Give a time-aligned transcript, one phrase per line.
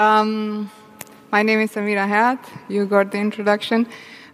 [0.00, 0.70] Um,
[1.30, 2.38] my name is Samira Hayat.
[2.70, 3.86] You got the introduction.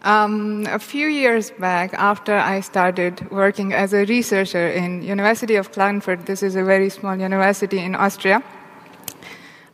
[0.03, 5.73] Um, a few years back, after I started working as a researcher in University of
[5.73, 8.45] Klagenfurt, this is a very small university in Austria,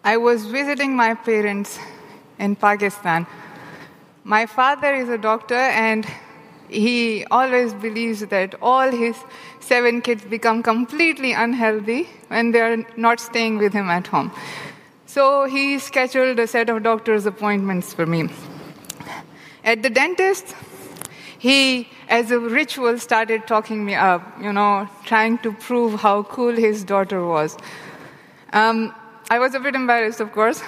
[0.03, 1.79] I was visiting my parents
[2.39, 3.27] in Pakistan.
[4.25, 6.07] My father is a doctor, and
[6.71, 9.17] he always believes that all his
[9.61, 14.33] seven kids become completely unhealthy when they are not staying with him at home.
[15.13, 18.31] So he scheduled a set of doctor's appointments for me.
[19.63, 20.55] At the dentist,
[21.39, 26.57] he, as a ritual, started talking me up, you know, trying to prove how cool
[26.57, 27.59] his daughter was.
[28.55, 28.95] Um,
[29.29, 30.63] I was a bit embarrassed, of course.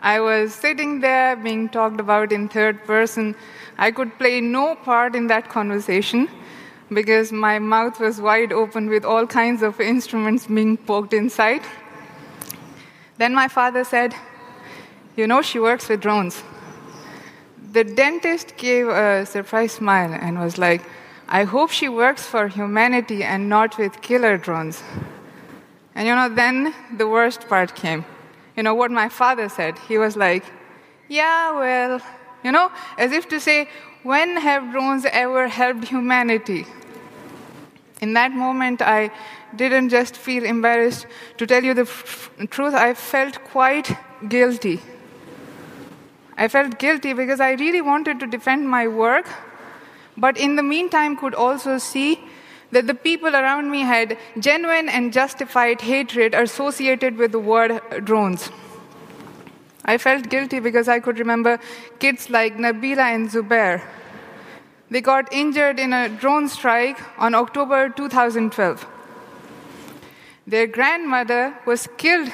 [0.00, 3.34] I was sitting there being talked about in third person.
[3.78, 6.28] I could play no part in that conversation
[6.88, 11.62] because my mouth was wide open with all kinds of instruments being poked inside.
[13.18, 14.14] Then my father said,
[15.16, 16.42] You know, she works with drones.
[17.72, 20.82] The dentist gave a surprised smile and was like,
[21.28, 24.82] I hope she works for humanity and not with killer drones.
[25.94, 28.06] And you know, then the worst part came.
[28.56, 29.78] You know what my father said?
[29.88, 30.44] He was like,
[31.08, 32.00] Yeah, well,
[32.42, 33.68] you know, as if to say,
[34.04, 36.66] when have drones ever helped humanity?
[38.00, 39.10] In that moment, I
[39.54, 41.06] didn't just feel embarrassed.
[41.38, 43.96] To tell you the f- truth, I felt quite
[44.28, 44.80] guilty.
[46.36, 49.26] I felt guilty because I really wanted to defend my work,
[50.16, 52.20] but in the meantime, could also see
[52.70, 58.50] that the people around me had genuine and justified hatred associated with the word drones.
[59.84, 61.58] I felt guilty because I could remember
[61.98, 63.82] kids like Nabila and Zubair.
[64.90, 68.86] They got injured in a drone strike on October 2012.
[70.46, 72.30] Their grandmother was killed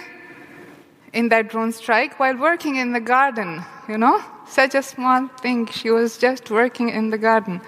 [1.12, 4.22] in that drone strike while working in the garden, you know?
[4.46, 5.66] Such a small thing.
[5.66, 7.60] She was just working in the garden.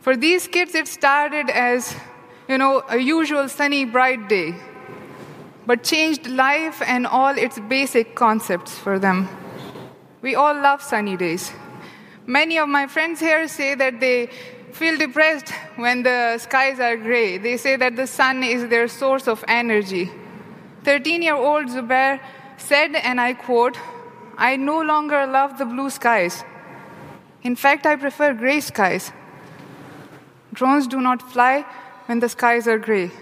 [0.00, 1.96] For these kids, it started as,
[2.48, 4.54] you know, a usual sunny, bright day,
[5.66, 9.28] but changed life and all its basic concepts for them.
[10.20, 11.52] We all love sunny days.
[12.26, 14.28] Many of my friends here say that they
[14.72, 17.38] feel depressed when the skies are gray.
[17.38, 20.10] They say that the sun is their source of energy.
[20.82, 22.20] 13 year old Zubair
[22.56, 23.78] said, and I quote,
[24.36, 26.44] I no longer love the blue skies.
[27.42, 29.12] In fact, I prefer gray skies.
[30.52, 31.64] Drones do not fly
[32.06, 33.12] when the skies are gray.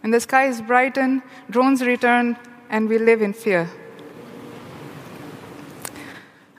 [0.00, 2.36] When the skies brighten, drones return,
[2.68, 3.70] and we live in fear.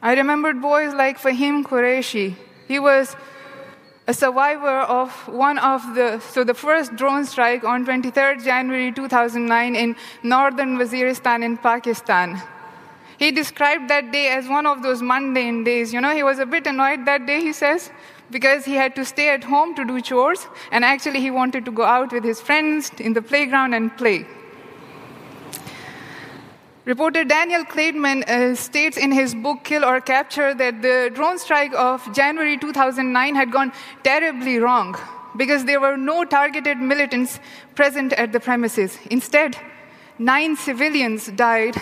[0.02, 2.36] I remembered boys like Fahim Qureshi.
[2.68, 3.16] He was
[4.06, 9.76] a survivor of one of the so the first drone strike on 23rd January 2009
[9.76, 12.42] in northern Waziristan in Pakistan.
[13.18, 15.92] He described that day as one of those mundane days.
[15.92, 17.90] You know, he was a bit annoyed that day, he says,
[18.30, 21.72] because he had to stay at home to do chores, and actually he wanted to
[21.72, 24.28] go out with his friends in the playground and play.
[26.88, 31.74] Reporter Daniel Klaidman uh, states in his book Kill or Capture that the drone strike
[31.74, 34.96] of January 2009 had gone terribly wrong
[35.36, 37.42] because there were no targeted militants
[37.76, 38.98] present at the premises.
[39.12, 39.58] Instead,
[40.18, 41.76] nine civilians died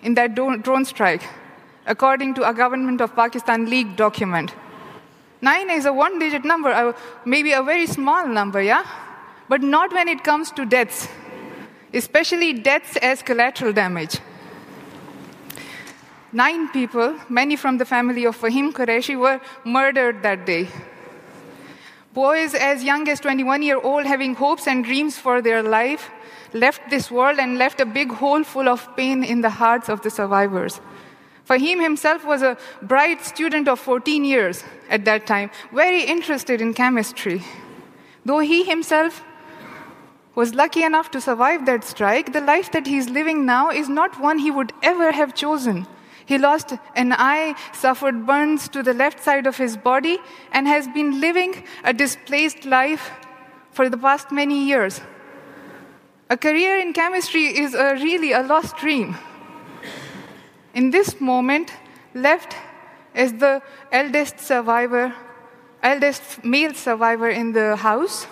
[0.00, 1.24] in that drone strike,
[1.84, 4.54] according to a government of Pakistan leaked document.
[5.40, 6.94] Nine is a one digit number,
[7.24, 8.86] maybe a very small number, yeah?
[9.48, 11.08] But not when it comes to deaths
[11.92, 14.18] especially deaths as collateral damage.
[16.32, 20.68] Nine people, many from the family of Fahim Qureshi, were murdered that day.
[22.14, 26.10] Boys as young as 21 year old having hopes and dreams for their life
[26.52, 30.02] left this world and left a big hole full of pain in the hearts of
[30.02, 30.80] the survivors.
[31.48, 36.72] Fahim himself was a bright student of 14 years at that time, very interested in
[36.72, 37.42] chemistry.
[38.24, 39.24] Though he himself
[40.34, 44.20] was lucky enough to survive that strike, the life that he's living now is not
[44.20, 45.86] one he would ever have chosen.
[46.24, 50.18] He lost an eye, suffered burns to the left side of his body,
[50.52, 53.10] and has been living a displaced life
[53.72, 55.00] for the past many years.
[56.30, 59.16] A career in chemistry is a really a lost dream.
[60.74, 61.72] In this moment,
[62.14, 62.56] left
[63.14, 65.12] is the eldest survivor,
[65.82, 68.26] eldest male survivor in the house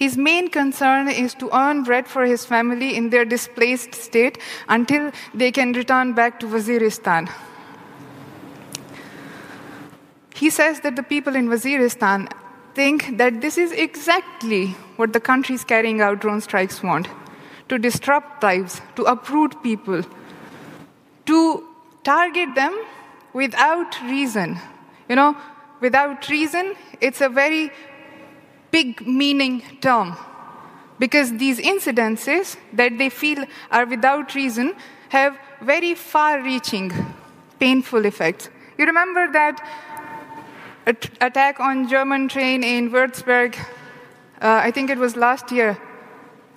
[0.00, 5.12] his main concern is to earn bread for his family in their displaced state until
[5.34, 7.28] they can return back to Waziristan.
[10.34, 12.32] He says that the people in Waziristan
[12.74, 17.06] think that this is exactly what the countries carrying out drone strikes want
[17.68, 20.02] to disrupt lives, to uproot people,
[21.26, 21.68] to
[22.04, 22.74] target them
[23.34, 24.58] without reason.
[25.10, 25.36] You know,
[25.80, 27.70] without reason, it's a very
[28.70, 30.16] big meaning term
[30.98, 34.74] because these incidences that they feel are without reason
[35.08, 36.92] have very far reaching,
[37.58, 38.50] painful effects.
[38.78, 39.60] You remember that
[41.20, 43.56] attack on German train in Würzburg,
[44.40, 45.78] uh, I think it was last year.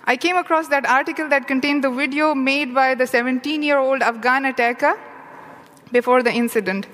[0.04, 4.02] I came across that article that contained the video made by the 17 year old
[4.02, 4.98] Afghan attacker
[5.92, 6.86] before the incident.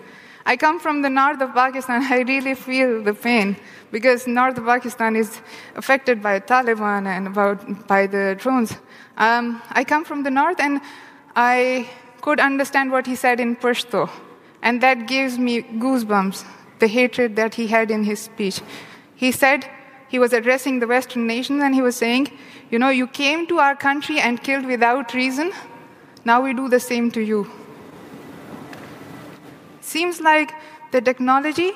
[0.47, 2.03] I come from the north of Pakistan.
[2.11, 3.57] I really feel the pain
[3.91, 5.41] because north of Pakistan is
[5.77, 8.77] affected by Taliban and about, by the drones.
[9.17, 10.81] Um, I come from the north and
[11.35, 11.89] I
[12.21, 14.09] could understand what he said in Pashto.
[14.63, 16.45] And that gives me goosebumps,
[16.79, 18.61] the hatred that he had in his speech.
[19.15, 19.69] He said
[20.09, 22.31] he was addressing the Western nations and he was saying,
[22.71, 25.53] You know, you came to our country and killed without reason.
[26.25, 27.51] Now we do the same to you.
[29.81, 30.53] Seems like
[30.93, 31.73] the technology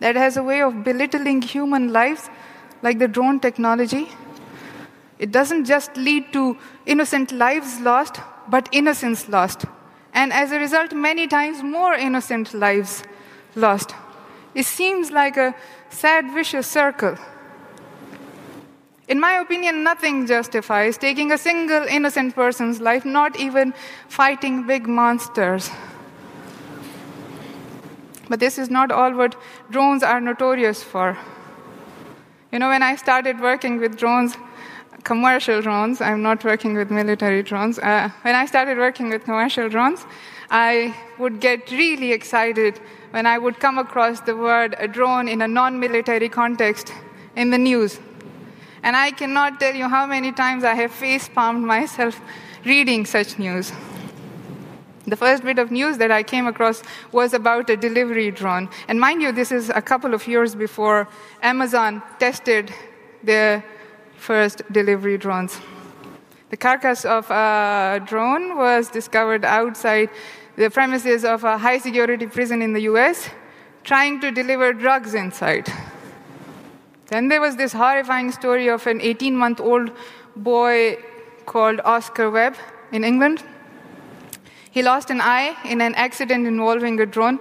[0.00, 2.28] that has a way of belittling human lives,
[2.82, 4.08] like the drone technology,
[5.18, 6.56] it doesn't just lead to
[6.86, 9.66] innocent lives lost, but innocence lost.
[10.14, 13.04] And as a result, many times more innocent lives
[13.54, 13.94] lost.
[14.54, 15.54] It seems like a
[15.90, 17.18] sad, vicious circle.
[19.08, 23.74] In my opinion, nothing justifies taking a single innocent person's life, not even
[24.08, 25.70] fighting big monsters.
[28.30, 29.34] But this is not all what
[29.70, 31.18] drones are notorious for.
[32.52, 34.36] You know, when I started working with drones,
[35.02, 37.80] commercial drones, I'm not working with military drones.
[37.80, 40.06] Uh, when I started working with commercial drones,
[40.48, 42.80] I would get really excited
[43.10, 46.92] when I would come across the word a drone in a non military context
[47.34, 47.98] in the news.
[48.84, 52.20] And I cannot tell you how many times I have face palmed myself
[52.64, 53.72] reading such news.
[55.10, 58.68] The first bit of news that I came across was about a delivery drone.
[58.86, 61.08] And mind you, this is a couple of years before
[61.42, 62.72] Amazon tested
[63.20, 63.64] their
[64.16, 65.58] first delivery drones.
[66.50, 70.10] The carcass of a drone was discovered outside
[70.54, 73.30] the premises of a high security prison in the US,
[73.82, 75.66] trying to deliver drugs inside.
[77.08, 79.90] Then there was this horrifying story of an 18 month old
[80.36, 80.98] boy
[81.46, 82.54] called Oscar Webb
[82.92, 83.42] in England
[84.70, 87.38] he lost an eye in an accident involving a drone.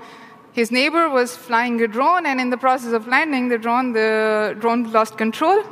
[0.53, 4.57] His neighbor was flying a drone, and in the process of landing the drone, the
[4.59, 5.63] drone lost control.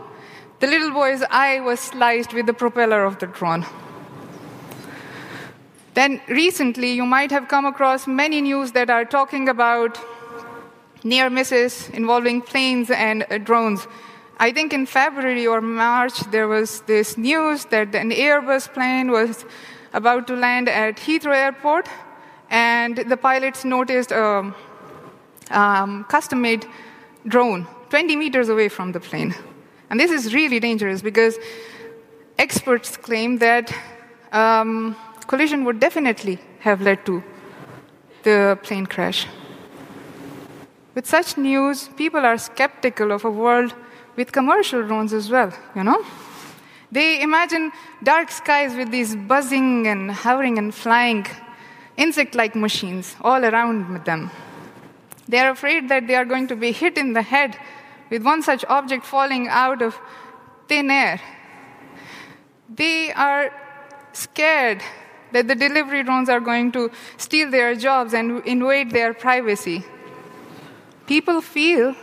[0.60, 3.66] The little boy's eye was sliced with the propeller of the drone.
[5.94, 10.00] Then, recently, you might have come across many news that are talking about
[11.04, 13.88] near misses involving planes and uh, drones.
[14.38, 19.46] I think in February or March, there was this news that an Airbus plane was
[19.94, 21.88] about to land at Heathrow Airport,
[22.50, 24.54] and the pilots noticed a
[25.52, 26.66] um, custom made
[27.28, 29.34] drone 20 meters away from the plane.
[29.90, 31.38] And this is really dangerous because
[32.38, 33.74] experts claim that
[34.32, 34.96] um,
[35.28, 37.24] collision would definitely have led to
[38.24, 39.26] the plane crash.
[40.96, 43.74] With such news, people are skeptical of a world
[44.16, 46.04] with commercial drones as well, you know?
[46.92, 51.26] They imagine dark skies with these buzzing and hovering and flying
[51.98, 54.32] insect like machines all around them.
[55.28, 57.58] They are afraid that they are going to be hit in the head
[58.10, 60.00] with one such object falling out of
[60.68, 61.20] thin air.
[62.74, 63.52] They are
[64.14, 64.82] scared
[65.34, 69.84] that the delivery drones are going to steal their jobs and invade their privacy.
[71.06, 71.96] People feel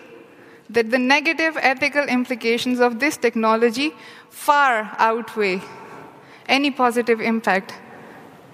[0.68, 3.94] that the negative ethical implications of this technology
[4.34, 5.62] far outweigh
[6.46, 7.74] any positive impact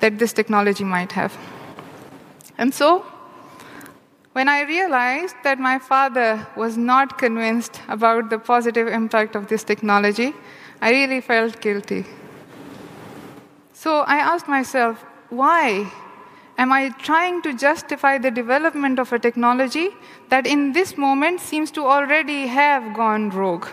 [0.00, 1.36] that this technology might have.
[2.58, 3.04] And so,
[4.32, 9.64] when I realized that my father was not convinced about the positive impact of this
[9.64, 10.34] technology,
[10.80, 12.04] I really felt guilty.
[13.72, 15.90] So I asked myself, why
[16.58, 19.88] am I trying to justify the development of a technology
[20.28, 23.66] that in this moment seems to already have gone rogue?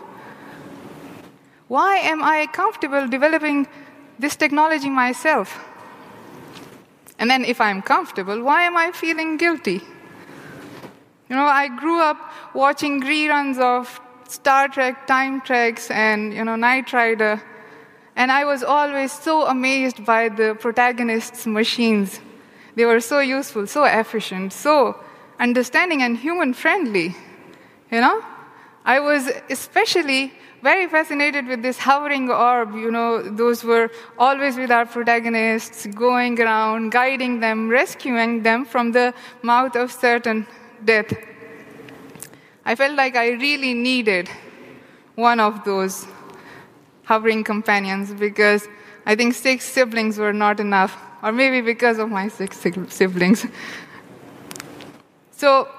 [1.68, 3.68] Why am I comfortable developing
[4.20, 5.60] this technology myself?
[7.20, 9.82] And then, if I'm comfortable, why am I feeling guilty?
[11.30, 12.18] You know, I grew up
[12.54, 17.42] watching reruns of Star Trek, Time Trax, and, you know, Knight Rider,
[18.16, 22.20] and I was always so amazed by the protagonists' machines.
[22.76, 24.96] They were so useful, so efficient, so
[25.40, 27.16] understanding and human friendly.
[27.92, 28.24] You know?
[28.86, 30.34] I was especially
[30.68, 32.76] very fascinated with this hovering orb.
[32.76, 38.92] You know, those were always with our protagonists, going around, guiding them, rescuing them from
[38.92, 40.46] the mouth of certain
[40.84, 41.14] death.
[42.66, 44.30] I felt like I really needed
[45.16, 46.06] one of those
[47.06, 48.68] hovering companions because
[49.06, 52.60] I think six siblings were not enough, or maybe because of my six
[52.90, 53.46] siblings.
[55.32, 55.70] So,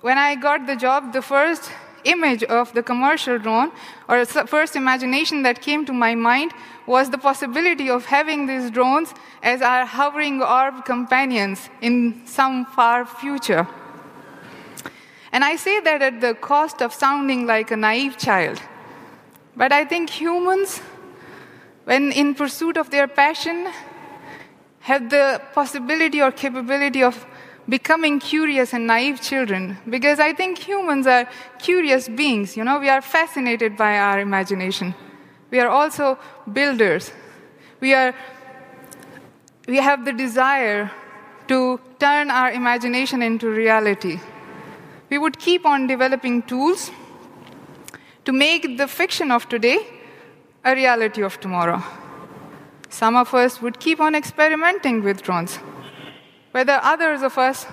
[0.00, 1.70] when I got the job, the first
[2.04, 3.72] image of the commercial drone,
[4.08, 6.52] or first imagination that came to my mind,
[6.86, 13.04] was the possibility of having these drones as our hovering orb companions in some far
[13.06, 13.66] future.
[15.32, 18.60] And I say that at the cost of sounding like a naive child.
[19.56, 20.80] But I think humans,
[21.84, 23.68] when in pursuit of their passion,
[24.80, 27.26] have the possibility or capability of
[27.68, 31.28] becoming curious and naive children because I think humans are
[31.58, 32.56] curious beings.
[32.56, 34.94] You know, we are fascinated by our imagination.
[35.50, 36.18] We are also
[36.52, 37.12] builders.
[37.80, 38.14] We, are,
[39.68, 40.90] we have the desire
[41.48, 44.20] to turn our imagination into reality.
[45.10, 46.90] We would keep on developing tools
[48.24, 49.86] to make the fiction of today
[50.64, 51.82] a reality of tomorrow.
[52.88, 55.58] Some of us would keep on experimenting with drones
[56.52, 57.66] whether others of us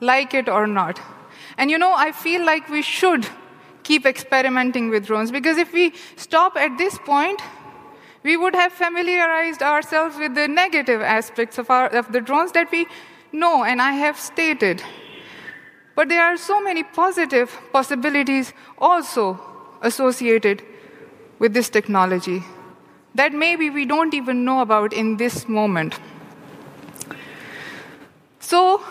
[0.00, 1.00] like it or not.
[1.56, 3.26] And you know, I feel like we should
[3.82, 7.40] keep experimenting with drones because if we stop at this point,
[8.22, 12.70] we would have familiarized ourselves with the negative aspects of, our, of the drones that
[12.70, 12.86] we
[13.32, 14.82] know and I have stated.
[15.94, 19.40] But there are so many positive possibilities also
[19.82, 20.62] associated
[21.38, 22.44] with this technology
[23.14, 25.98] that maybe we don't even know about in this moment.
[28.52, 28.82] So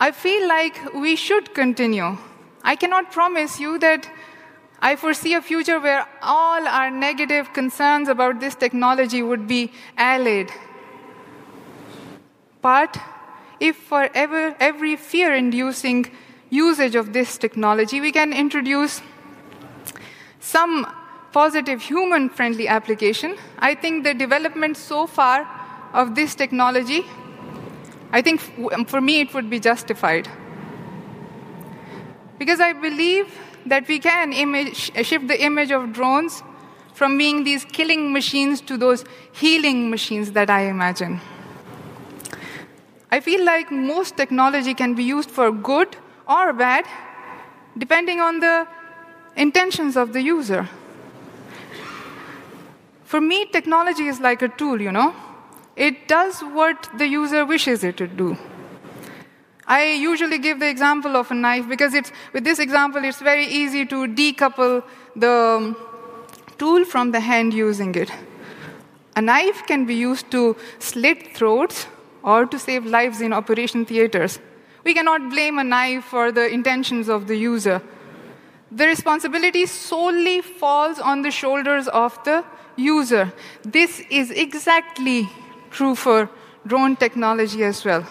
[0.00, 2.18] I feel like we should continue.
[2.64, 4.10] I cannot promise you that
[4.80, 10.50] I foresee a future where all our negative concerns about this technology would be allayed.
[12.60, 13.00] But
[13.60, 16.10] if for ever, every fear inducing
[16.50, 19.00] usage of this technology, we can introduce
[20.40, 20.84] some
[21.30, 25.48] positive human friendly application, I think the development so far
[25.92, 27.04] of this technology
[28.10, 28.40] I think
[28.88, 30.28] for me it would be justified.
[32.38, 33.26] Because I believe
[33.66, 36.42] that we can image, uh, shift the image of drones
[36.94, 41.20] from being these killing machines to those healing machines that I imagine.
[43.10, 45.96] I feel like most technology can be used for good
[46.28, 46.86] or bad,
[47.76, 48.66] depending on the
[49.36, 50.68] intentions of the user.
[53.04, 55.14] For me, technology is like a tool, you know.
[55.78, 58.36] It does what the user wishes it to do.
[59.64, 63.46] I usually give the example of a knife because it's, with this example, it's very
[63.46, 64.82] easy to decouple
[65.14, 65.76] the um,
[66.58, 68.10] tool from the hand using it.
[69.14, 71.86] A knife can be used to slit throats
[72.24, 74.40] or to save lives in operation theaters.
[74.82, 77.80] We cannot blame a knife for the intentions of the user.
[78.72, 82.44] The responsibility solely falls on the shoulders of the
[82.76, 83.32] user.
[83.62, 85.28] This is exactly
[85.70, 86.28] true for
[86.66, 88.06] drone technology as well.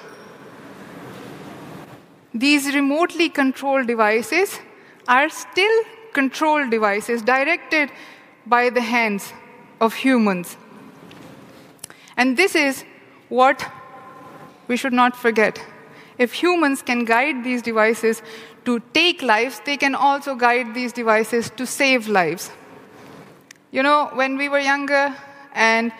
[2.33, 4.59] These remotely controlled devices
[5.07, 5.83] are still
[6.13, 7.91] controlled devices directed
[8.45, 9.33] by the hands
[9.79, 10.57] of humans.
[12.15, 12.83] And this is
[13.29, 13.65] what
[14.67, 15.63] we should not forget.
[16.17, 18.21] If humans can guide these devices
[18.65, 22.51] to take lives, they can also guide these devices to save lives.
[23.71, 25.15] You know, when we were younger
[25.53, 25.91] and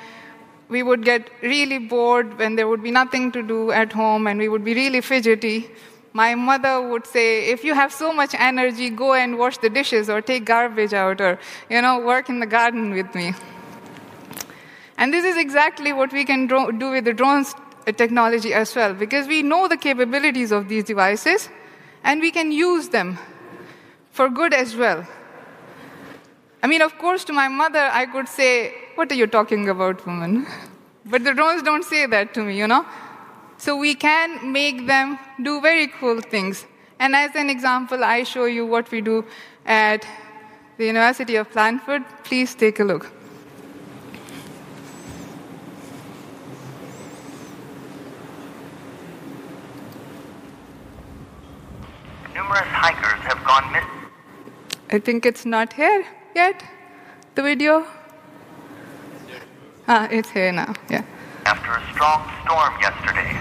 [0.70, 4.40] we would get really bored when there would be nothing to do at home and
[4.40, 5.70] we would be really fidgety.
[6.14, 10.10] My mother would say, if you have so much energy, go and wash the dishes
[10.10, 13.34] or take garbage out or, you know, work in the garden with me.
[14.98, 17.54] And this is exactly what we can do with the drones
[17.86, 21.50] uh, technology as well, because we know the capabilities of these devices
[22.04, 23.20] and we can use them
[24.12, 25.08] for good as well.
[26.64, 30.04] I mean, of course, to my mother, I could say, What are you talking about,
[30.08, 30.48] woman?
[31.06, 32.84] But the drones don't say that to me, you know?
[33.60, 36.66] So we can make them do very cool things.
[36.98, 39.24] And as an example, I show you what we do
[39.68, 40.04] at
[40.80, 42.06] the University of Klagenfurt.
[42.24, 43.12] Please take a look.
[52.34, 54.10] Numerous hikers have gone missing.
[54.90, 56.64] I think it's not here yet?
[57.36, 57.86] The video?
[59.90, 61.00] Ah, it's here now, yeah.
[61.46, 63.32] After a strong storm yesterday.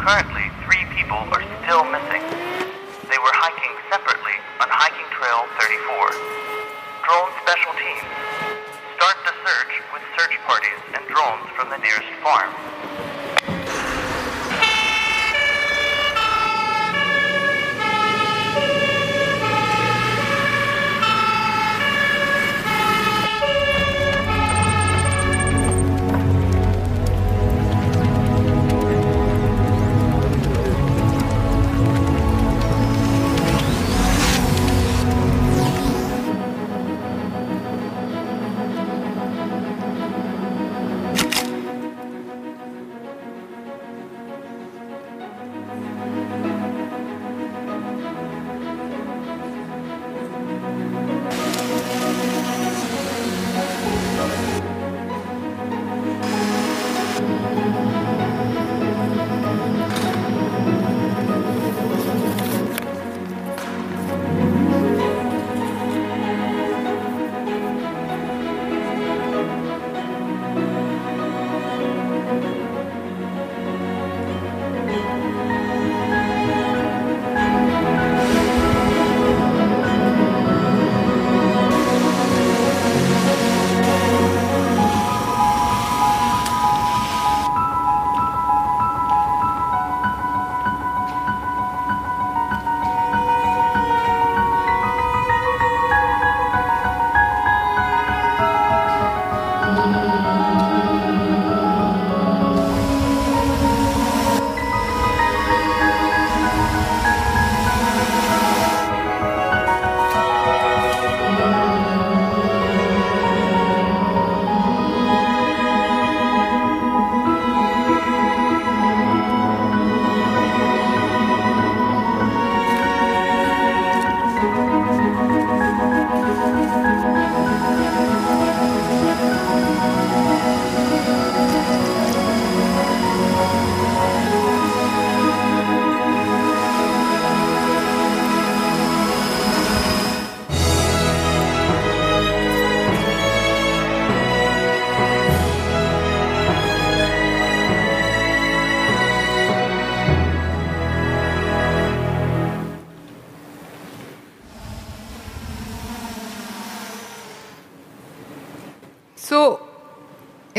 [0.00, 2.24] Currently, three people are still missing.
[3.04, 4.32] They were hiking separately
[4.64, 6.08] on hiking trail 34.
[7.04, 8.00] Drone special team.
[8.96, 12.48] Start the search with search parties and drones from the nearest farm.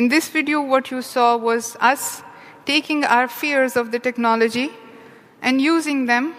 [0.10, 2.24] In this video, what you saw was us
[2.66, 4.72] taking our fears of the technology
[5.40, 6.34] and using them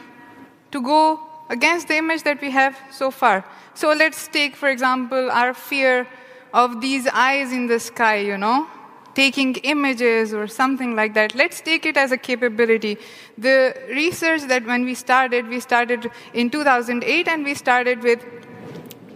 [0.72, 3.44] to go against the image that we have so far.
[3.74, 6.09] So, let's take, for example, our fear
[6.52, 8.66] of these eyes in the sky, you know,
[9.14, 11.37] taking images or something like that.
[11.37, 12.98] Let's take it as a capability.
[13.38, 18.24] The research that when we started, we started in 2008 and we started with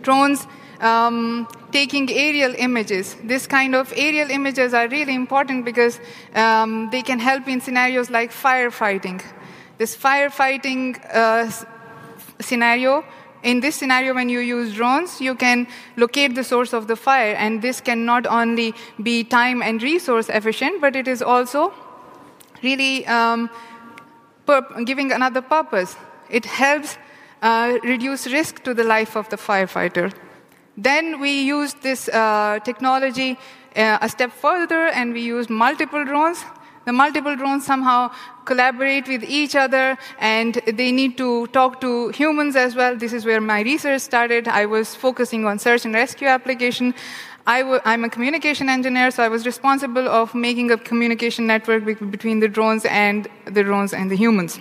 [0.02, 0.46] drones
[0.80, 3.16] um, taking aerial images.
[3.24, 5.98] This kind of aerial images are really important because
[6.34, 9.20] um, they can help in scenarios like firefighting.
[9.76, 11.50] This firefighting uh,
[12.40, 13.04] scenario,
[13.42, 17.34] in this scenario, when you use drones, you can locate the source of the fire,
[17.34, 21.74] and this can not only be time and resource efficient, but it is also
[22.62, 23.50] really um,
[24.84, 25.96] giving another purpose.
[26.30, 26.96] It helps
[27.42, 30.14] uh, reduce risk to the life of the firefighter.
[30.76, 33.38] Then we used this uh, technology
[33.76, 36.44] uh, a step further and we used multiple drones.
[36.84, 38.10] The multiple drones somehow
[38.44, 42.94] collaborate with each other and they need to talk to humans as well.
[42.96, 44.48] This is where my research started.
[44.48, 46.94] I was focusing on search and rescue application.
[47.46, 51.84] I w- I'm a communication engineer, so I was responsible of making a communication network
[51.86, 54.60] be- between the drones and the drones and the humans.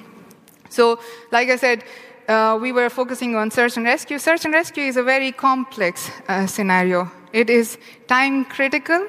[0.69, 0.99] So,
[1.31, 1.83] like I said,
[2.27, 4.17] uh, we were focusing on search and rescue.
[4.17, 7.11] Search and rescue is a very complex uh, scenario.
[7.31, 9.07] It is time critical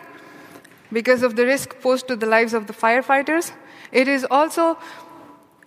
[0.92, 3.52] because of the risk posed to the lives of the firefighters.
[3.92, 4.78] It is also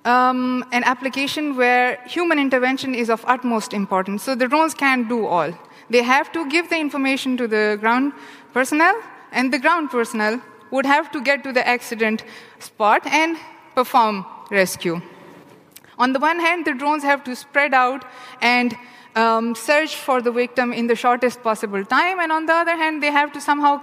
[0.05, 4.23] um, an application where human intervention is of utmost importance.
[4.23, 5.51] So the drones can't do all.
[5.89, 8.13] They have to give the information to the ground
[8.53, 8.95] personnel,
[9.31, 12.23] and the ground personnel would have to get to the accident
[12.59, 13.37] spot and
[13.75, 15.01] perform rescue.
[15.97, 18.05] On the one hand, the drones have to spread out
[18.41, 18.75] and
[19.15, 23.01] um, search for the victim in the shortest possible time, and on the other hand,
[23.01, 23.81] they have to somehow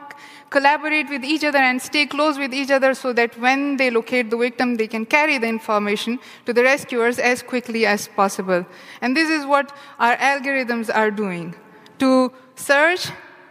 [0.50, 4.30] collaborate with each other and stay close with each other so that when they locate
[4.30, 8.64] the victim, they can carry the information to the rescuers as quickly as possible.
[9.00, 11.56] And this is what our algorithms are doing
[11.98, 13.08] to search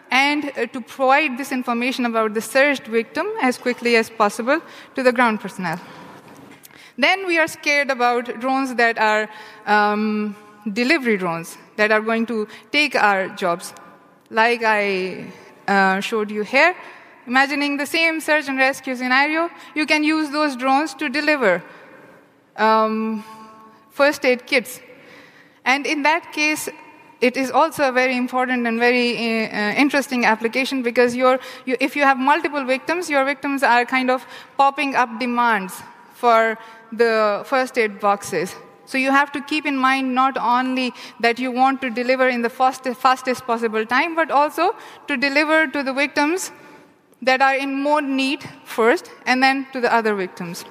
[0.09, 4.61] and uh, to provide this information about the searched victim as quickly as possible
[4.95, 5.79] to the ground personnel.
[6.97, 9.29] Then we are scared about drones that are
[9.65, 10.35] um,
[10.71, 13.73] delivery drones that are going to take our jobs.
[14.29, 15.31] Like I
[15.67, 16.75] uh, showed you here,
[17.25, 21.63] imagining the same search and rescue scenario, you can use those drones to deliver
[22.55, 23.23] um,
[23.89, 24.79] first aid kits.
[25.65, 26.69] And in that case,
[27.21, 31.95] it is also a very important and very uh, uh, interesting application because you, if
[31.95, 34.25] you have multiple victims, your victims are kind of
[34.57, 35.81] popping up demands
[36.13, 36.57] for
[36.97, 38.55] the first aid boxes.
[38.85, 42.41] So you have to keep in mind not only that you want to deliver in
[42.41, 44.75] the fastest, fastest possible time, but also
[45.07, 46.51] to deliver to the victims
[47.21, 50.65] that are in more need first, and then to the other victims.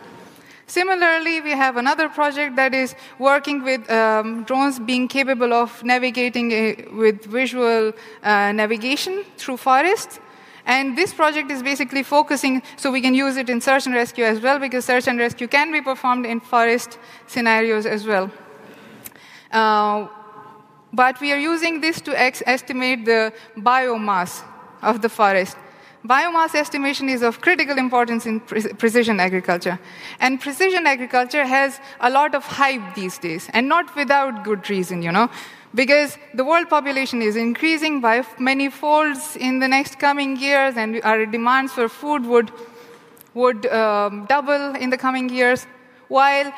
[0.67, 6.53] Similarly, we have another project that is working with um, drones being capable of navigating
[6.53, 10.19] a, uh, with visual uh, navigation through forests.
[10.67, 14.25] And this project is basically focusing, so we can use it in search and rescue
[14.25, 18.31] as well, because search and rescue can be performed in forest scenarios as well.
[19.51, 20.07] Uh,
[20.93, 24.43] but we are using this to estimate the biomass
[24.83, 25.57] of the forest.
[26.05, 29.79] Biomass estimation is of critical importance in pre- precision agriculture.
[30.21, 35.03] And precision agriculture has a lot of hype these days, and not without good reason,
[35.03, 35.31] you know
[35.75, 41.01] because the world population is increasing by many folds in the next coming years, and
[41.03, 42.51] our demands for food would,
[43.35, 45.67] would um, double in the coming years,
[46.09, 46.53] while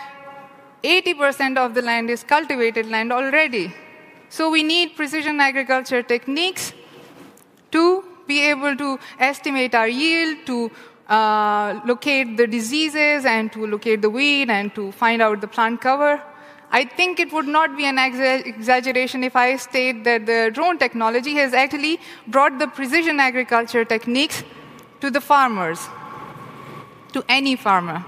[0.82, 3.72] 80% of the land is cultivated land already.
[4.28, 6.72] So we need precision agriculture techniques
[7.70, 10.70] to be able to estimate our yield, to
[11.08, 15.80] uh, locate the diseases, and to locate the weed, and to find out the plant
[15.80, 16.20] cover.
[16.74, 21.34] I think it would not be an exaggeration if I state that the drone technology
[21.34, 24.42] has actually brought the precision agriculture techniques
[25.00, 25.86] to the farmers,
[27.12, 28.04] to any farmer.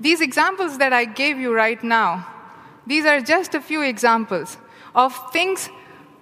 [0.00, 2.26] These examples that I gave you right now,
[2.88, 4.56] these are just a few examples
[4.96, 5.70] of things,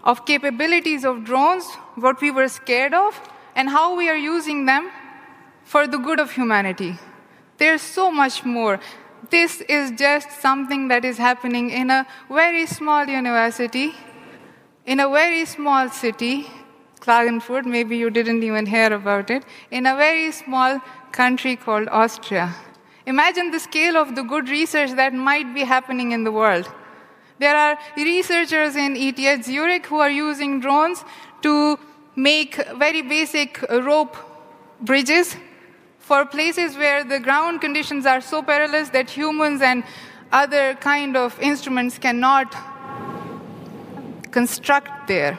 [0.04, 3.18] of capabilities of drones, what we were scared of,
[3.56, 4.90] and how we are using them
[5.64, 6.98] for the good of humanity.
[7.56, 8.80] There's so much more
[9.30, 13.94] this is just something that is happening in a very small university,
[14.86, 16.46] in a very small city,
[17.00, 20.80] Klagenfurt, maybe you didn't even hear about it, in a very small
[21.12, 22.54] country called Austria.
[23.06, 26.70] Imagine the scale of the good research that might be happening in the world.
[27.38, 31.04] There are researchers in ETH Zurich who are using drones
[31.42, 31.78] to
[32.14, 34.16] make very basic rope
[34.82, 35.36] bridges
[36.10, 39.84] for places where the ground conditions are so perilous that humans and
[40.32, 42.52] other kind of instruments cannot
[44.32, 45.38] construct there.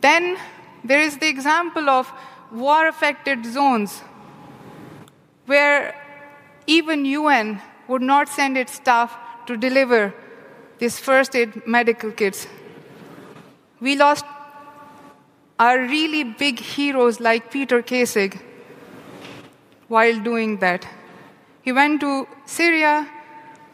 [0.00, 0.38] Then
[0.82, 2.10] there is the example of
[2.50, 4.00] war affected zones
[5.44, 5.94] where
[6.66, 9.14] even UN would not send its staff
[9.46, 10.14] to deliver
[10.78, 12.46] these first aid medical kits.
[13.78, 14.24] We lost
[15.58, 18.40] our really big heroes like Peter Kassig
[19.88, 20.86] while doing that.
[21.62, 23.08] He went to Syria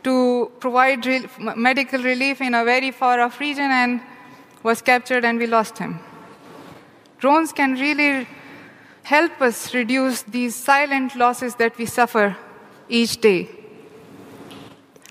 [0.02, 4.00] to provide re- medical relief in a very far off region and
[4.62, 6.00] was captured, and we lost him.
[7.18, 8.26] Drones can really
[9.02, 12.36] help us reduce these silent losses that we suffer
[12.88, 13.48] each day.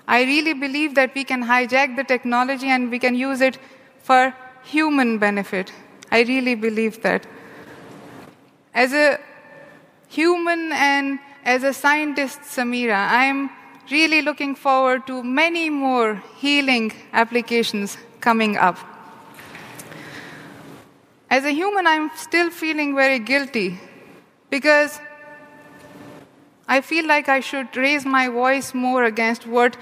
[0.06, 3.58] I really believe that we can hijack the technology and we can use it
[4.02, 4.34] for
[4.64, 5.72] human benefit.
[6.10, 7.26] I really believe that.
[8.74, 9.20] As a
[10.10, 13.48] human and as a scientist, Samira, I'm
[13.90, 18.76] really looking forward to many more healing applications coming up.
[21.30, 23.78] As a human, I'm still feeling very guilty
[24.50, 25.00] because
[26.66, 29.76] I feel like I should raise my voice more against what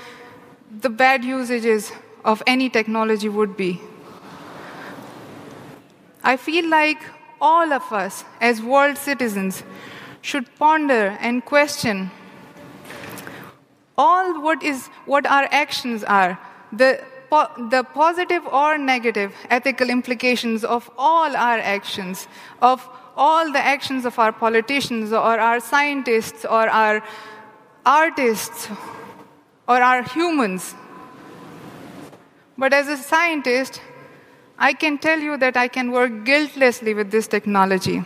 [0.71, 1.91] the bad usages
[2.23, 3.81] of any technology would be.
[6.23, 7.03] I feel like
[7.41, 9.63] all of us, as world citizens,
[10.23, 12.11] should ponder and question
[13.97, 16.39] all what is what our actions are
[16.73, 17.01] the
[17.71, 22.27] the positive or negative ethical implications of all our actions
[22.63, 27.03] of all the actions of our politicians or our scientists or our
[27.85, 28.69] artists
[29.67, 30.75] or our humans.
[32.57, 33.81] But as a scientist
[34.59, 38.03] i can tell you that i can work guiltlessly with this technology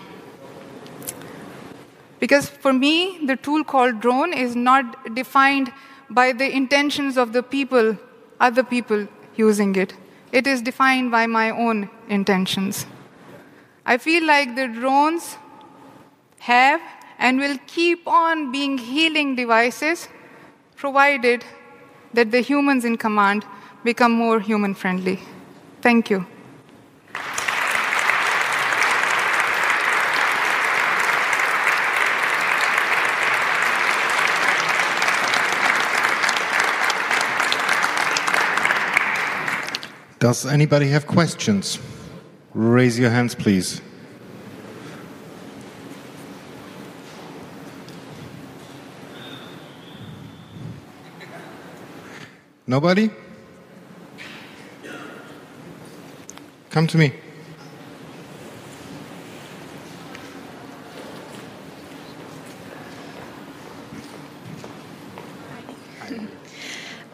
[2.22, 5.72] because for me, the tool called drone is not defined
[6.08, 7.98] by the intentions of the people,
[8.38, 9.94] other people using it.
[10.30, 12.86] It is defined by my own intentions.
[13.84, 15.36] I feel like the drones
[16.38, 16.80] have
[17.18, 20.06] and will keep on being healing devices
[20.76, 21.44] provided
[22.14, 23.44] that the humans in command
[23.82, 25.18] become more human friendly.
[25.80, 26.24] Thank you.
[40.22, 41.80] Does anybody have questions?
[42.54, 43.80] Raise your hands, please.
[52.68, 53.10] Nobody?
[56.70, 57.12] Come to me.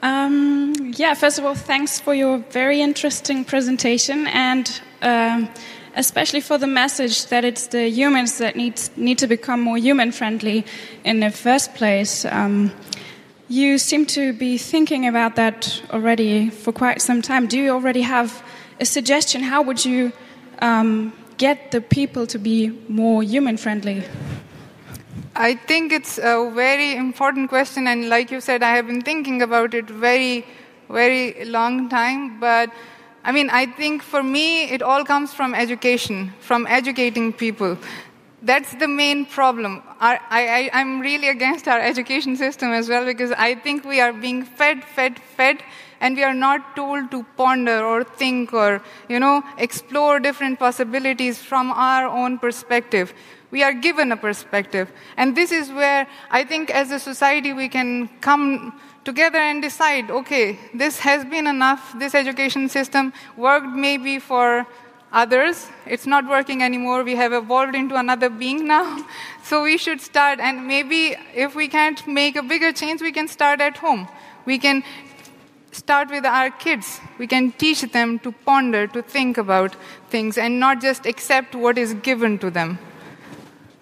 [0.03, 5.49] Um, yeah, first of all, thanks for your very interesting presentation and um,
[5.97, 10.13] especially for the message that it's the humans that need, need to become more human
[10.13, 10.67] friendly
[11.05, 12.27] in the first place.
[12.27, 12.71] Um,
[13.49, 17.47] you seem to be thinking about that already for quite some time.
[17.47, 18.43] Do you already have
[18.79, 19.43] a suggestion?
[19.43, 20.13] How would you
[20.61, 24.03] um, get the people to be more human friendly?
[25.35, 29.41] I think it's a very important question, and like you said, I have been thinking
[29.41, 30.45] about it very,
[30.89, 32.41] very long time.
[32.41, 32.71] But
[33.25, 37.77] I mean, I think for me, it all comes from education, from educating people.
[38.43, 39.83] That's the main problem.
[40.01, 44.01] Our, I, I, I'm really against our education system as well because I think we
[44.01, 45.63] are being fed, fed, fed,
[46.01, 51.39] and we are not told to ponder or think or, you know, explore different possibilities
[51.39, 53.13] from our own perspective.
[53.51, 54.91] We are given a perspective.
[55.17, 60.11] And this is where I think as a society we can come together and decide
[60.11, 64.67] okay, this has been enough, this education system worked maybe for
[65.13, 65.69] others.
[65.87, 67.03] It's not working anymore.
[67.03, 69.05] We have evolved into another being now.
[69.43, 73.29] So we should start, and maybe if we can't make a bigger change, we can
[73.29, 74.07] start at home.
[74.45, 74.85] We can
[75.79, 77.01] start with our kids.
[77.19, 79.77] We can teach them to ponder, to think about
[80.11, 82.79] things, and not just accept what is given to them.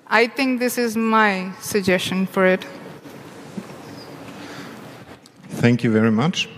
[0.06, 2.66] I think this is my suggestion for it.
[5.48, 6.48] Thank you very much.